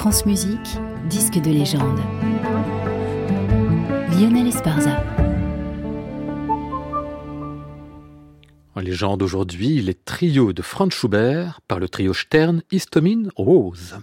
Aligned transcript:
France 0.00 0.24
Musique, 0.24 0.78
disque 1.10 1.38
de 1.42 1.50
légende. 1.50 2.00
Lionel 4.18 4.46
Esparza. 4.46 5.04
En 8.74 8.80
légende 8.80 9.20
aujourd'hui, 9.20 9.82
les 9.82 9.92
trios 9.92 10.54
de 10.54 10.62
Franz 10.62 10.96
Schubert 10.96 11.60
par 11.68 11.80
le 11.80 11.90
trio 11.90 12.14
Stern, 12.14 12.62
Histomine, 12.72 13.30
Rose. 13.36 13.98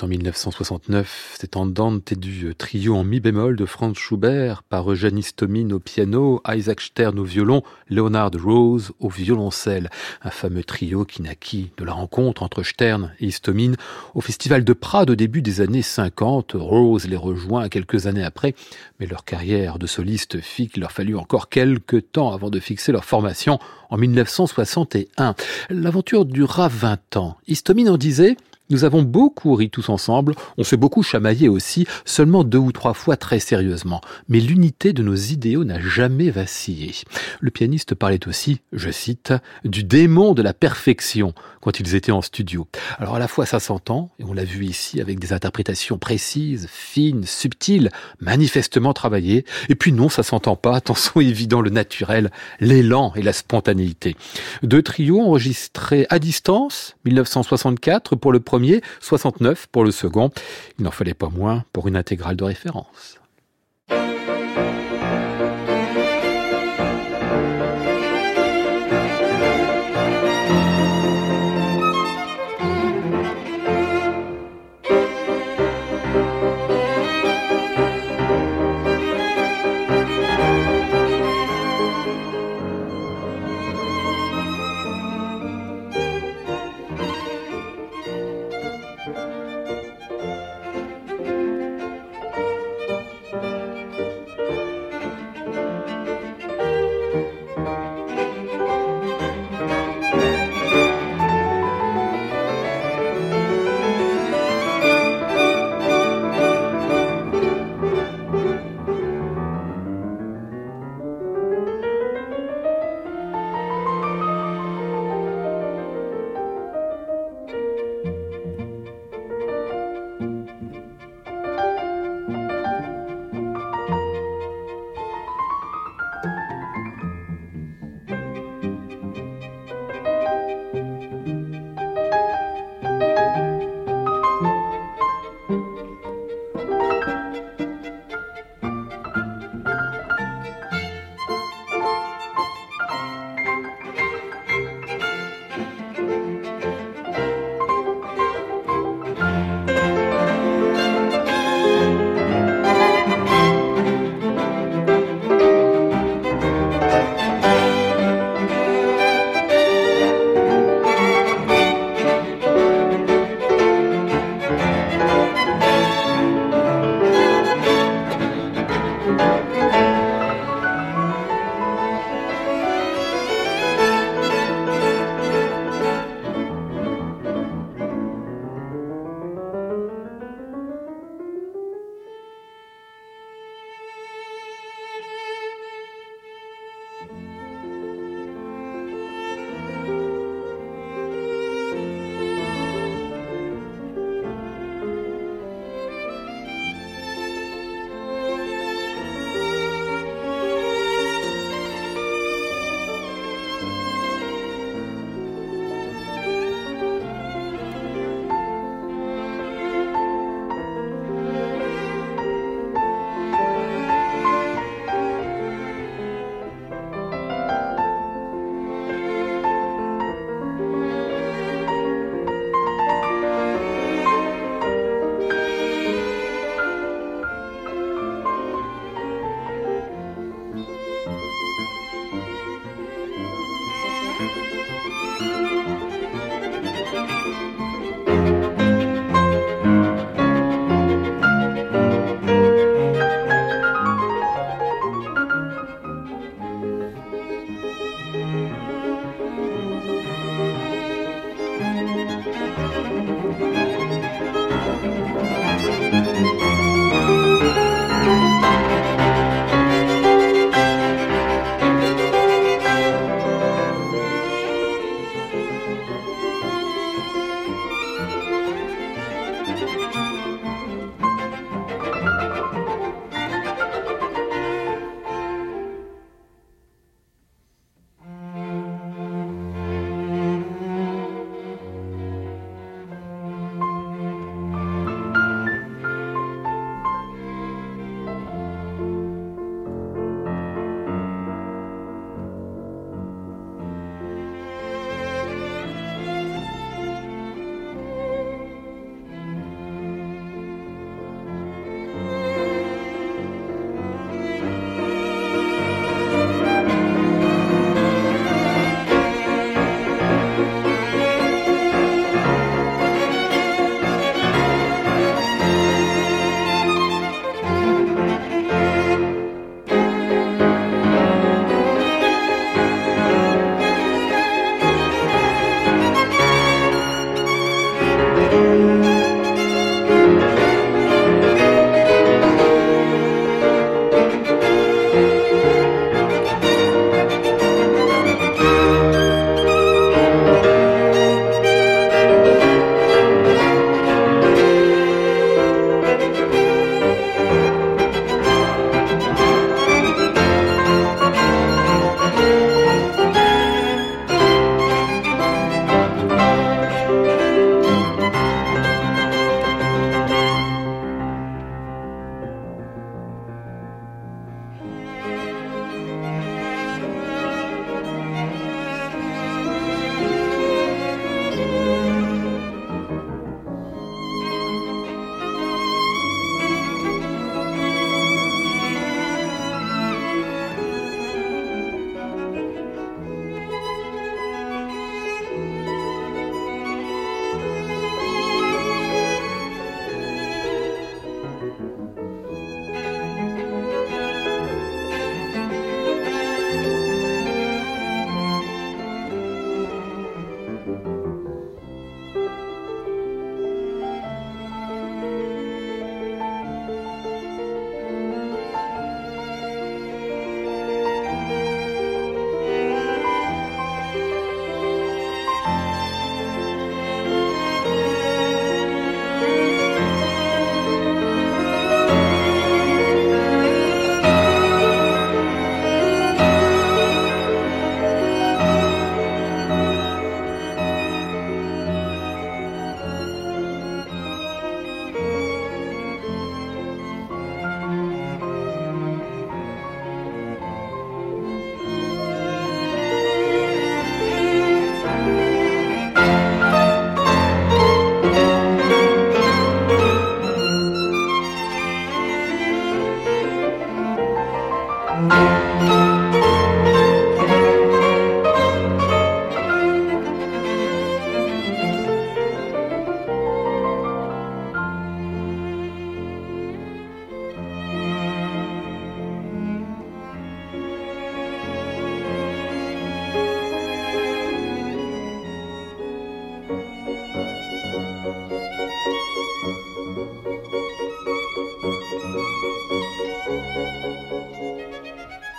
En 0.00 0.06
1969, 0.06 1.36
c'est 1.40 1.56
en 1.56 1.66
Dante 1.66 2.14
du 2.14 2.54
trio 2.54 2.94
en 2.94 3.02
mi 3.02 3.18
bémol 3.18 3.56
de 3.56 3.66
Franz 3.66 3.98
Schubert 3.98 4.62
par 4.62 4.90
Eugène 4.90 5.18
Istomin 5.18 5.70
au 5.70 5.80
piano, 5.80 6.40
Isaac 6.48 6.80
Stern 6.80 7.18
au 7.18 7.24
violon, 7.24 7.62
Leonard 7.88 8.30
Rose 8.40 8.92
au 9.00 9.08
violoncelle. 9.08 9.90
Un 10.22 10.30
fameux 10.30 10.62
trio 10.62 11.04
qui 11.04 11.22
naquit 11.22 11.72
de 11.76 11.84
la 11.84 11.94
rencontre 11.94 12.44
entre 12.44 12.62
Stern 12.62 13.12
et 13.18 13.26
Istomin 13.26 13.72
au 14.14 14.20
Festival 14.20 14.62
de 14.62 14.72
Prades 14.72 15.10
au 15.10 15.16
début 15.16 15.42
des 15.42 15.60
années 15.60 15.82
50. 15.82 16.52
Rose 16.54 17.08
les 17.08 17.16
rejoint 17.16 17.68
quelques 17.68 18.06
années 18.06 18.24
après, 18.24 18.54
mais 19.00 19.06
leur 19.06 19.24
carrière 19.24 19.80
de 19.80 19.88
soliste 19.88 20.40
fit 20.40 20.68
qu'il 20.68 20.82
leur 20.82 20.92
fallut 20.92 21.16
encore 21.16 21.48
quelques 21.48 22.12
temps 22.12 22.32
avant 22.32 22.50
de 22.50 22.60
fixer 22.60 22.92
leur 22.92 23.04
formation 23.04 23.58
en 23.90 23.96
1961. 23.96 25.34
L'aventure 25.70 26.24
dura 26.24 26.68
20 26.68 27.16
ans. 27.16 27.36
Istomin 27.48 27.88
en 27.88 27.96
disait 27.96 28.36
nous 28.70 28.84
avons 28.84 29.02
beaucoup 29.02 29.54
ri 29.54 29.70
tous 29.70 29.88
ensemble, 29.88 30.34
on 30.56 30.64
s'est 30.64 30.76
beaucoup 30.76 31.02
chamaillé 31.02 31.48
aussi, 31.48 31.86
seulement 32.04 32.44
deux 32.44 32.58
ou 32.58 32.72
trois 32.72 32.94
fois 32.94 33.16
très 33.16 33.38
sérieusement. 33.38 34.00
Mais 34.28 34.40
l'unité 34.40 34.92
de 34.92 35.02
nos 35.02 35.14
idéaux 35.14 35.64
n'a 35.64 35.80
jamais 35.80 36.30
vacillé. 36.30 36.94
Le 37.40 37.50
pianiste 37.50 37.94
parlait 37.94 38.26
aussi, 38.28 38.60
je 38.72 38.90
cite, 38.90 39.32
du 39.64 39.84
démon 39.84 40.34
de 40.34 40.42
la 40.42 40.52
perfection 40.52 41.32
quand 41.60 41.80
ils 41.80 41.94
étaient 41.94 42.12
en 42.12 42.22
studio. 42.22 42.68
Alors 42.98 43.16
à 43.16 43.18
la 43.18 43.28
fois 43.28 43.46
ça 43.46 43.60
s'entend, 43.60 44.10
et 44.18 44.24
on 44.24 44.32
l'a 44.32 44.44
vu 44.44 44.64
ici 44.64 45.00
avec 45.00 45.18
des 45.18 45.32
interprétations 45.32 45.98
précises, 45.98 46.68
fines, 46.70 47.24
subtiles, 47.24 47.90
manifestement 48.20 48.92
travaillées, 48.92 49.44
et 49.68 49.74
puis 49.74 49.92
non, 49.92 50.08
ça 50.08 50.22
s'entend 50.22 50.56
pas, 50.56 50.80
tant 50.80 50.94
sont 50.94 51.20
évidents 51.20 51.60
le 51.60 51.70
naturel, 51.70 52.30
l'élan 52.60 53.12
et 53.16 53.22
la 53.22 53.32
spontanéité. 53.32 54.16
Deux 54.62 54.82
trios 54.82 55.20
enregistrés 55.20 56.06
à 56.10 56.18
distance, 56.18 56.96
1964 57.04 58.16
pour 58.16 58.32
le 58.32 58.40
premier 58.40 58.57
69 59.00 59.66
pour 59.68 59.84
le 59.84 59.90
second. 59.90 60.30
Il 60.78 60.84
n'en 60.84 60.90
fallait 60.90 61.14
pas 61.14 61.28
moins 61.28 61.64
pour 61.72 61.88
une 61.88 61.96
intégrale 61.96 62.36
de 62.36 62.44
référence. 62.44 63.18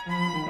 Mm-hmm. 0.10 0.49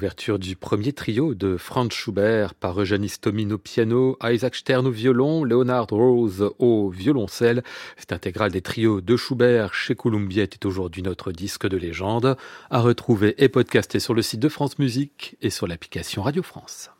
L'ouverture 0.00 0.38
du 0.38 0.56
premier 0.56 0.94
trio 0.94 1.34
de 1.34 1.58
Franz 1.58 1.94
Schubert 1.94 2.54
par 2.54 2.80
Eugène 2.80 3.04
Istomin 3.04 3.50
au 3.50 3.58
piano, 3.58 4.16
Isaac 4.24 4.54
Stern 4.54 4.86
au 4.86 4.90
violon, 4.90 5.44
Leonard 5.44 5.88
Rose 5.90 6.54
au 6.58 6.88
violoncelle. 6.88 7.62
Cette 7.98 8.14
intégrale 8.14 8.50
des 8.50 8.62
trios 8.62 9.02
de 9.02 9.16
Schubert 9.18 9.74
chez 9.74 9.94
Columbia 9.94 10.44
est 10.44 10.64
aujourd'hui 10.64 11.02
notre 11.02 11.32
disque 11.32 11.66
de 11.66 11.76
légende, 11.76 12.38
à 12.70 12.80
retrouver 12.80 13.34
et 13.36 13.50
podcaster 13.50 14.00
sur 14.00 14.14
le 14.14 14.22
site 14.22 14.40
de 14.40 14.48
France 14.48 14.78
Musique 14.78 15.36
et 15.42 15.50
sur 15.50 15.66
l'application 15.66 16.22
Radio 16.22 16.42
France. 16.42 16.90